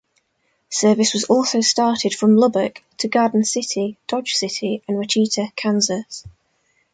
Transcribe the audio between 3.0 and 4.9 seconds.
Garden City, Dodge City,